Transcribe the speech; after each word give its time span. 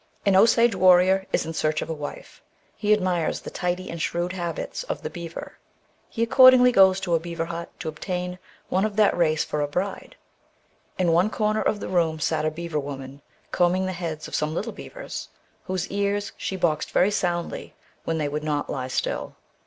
An 0.25 0.35
Osage 0.35 0.73
warrior 0.73 1.27
is 1.31 1.45
in 1.45 1.53
search 1.53 1.83
of 1.83 1.87
a 1.91 1.93
wife: 1.93 2.41
he 2.75 2.91
admires 2.91 3.39
the 3.41 3.51
tidy 3.51 3.87
and 3.87 4.01
shrewd 4.01 4.33
habits 4.33 4.81
of 4.81 5.03
the 5.03 5.11
beaver. 5.11 5.59
He 6.09 6.23
accord 6.23 6.55
ingly 6.55 6.73
goes 6.73 6.99
to 7.01 7.13
a 7.13 7.19
beaver 7.19 7.45
hut 7.45 7.69
to 7.81 7.87
obtain 7.89 8.39
one 8.69 8.83
of 8.83 8.95
that 8.95 9.15
race 9.15 9.43
for 9.43 9.61
a 9.61 9.67
bride. 9.67 10.15
"In 10.97 11.11
one 11.11 11.29
corner 11.29 11.61
of 11.61 11.79
the 11.79 11.87
room 11.87 12.19
sat 12.19 12.45
a 12.45 12.49
beaver 12.49 12.79
woman 12.79 13.21
combing 13.51 13.85
the 13.85 13.91
heads 13.91 14.27
of 14.27 14.33
some 14.33 14.55
little 14.55 14.71
beavers, 14.71 15.29
whose 15.65 15.87
ears 15.89 16.31
she 16.35 16.55
boxed 16.55 16.89
very 16.89 17.11
soundly 17.11 17.75
when 18.03 18.17
they 18.17 18.27
would 18.27 18.43
not 18.43 18.71
lie 18.71 18.87
still. 18.87 19.35